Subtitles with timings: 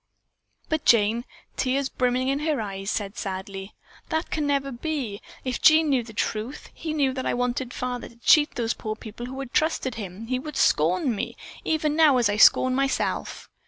[0.67, 1.25] But Jane,
[1.57, 3.75] tears brimming her eyes, said sadly:
[4.09, 5.21] "That can never be!
[5.43, 8.73] If Jean knew the truth; if he knew that I wanted father to cheat those
[8.73, 12.73] poor people who had trusted him, he would scorn me, even as I now scorn
[12.73, 13.47] myself.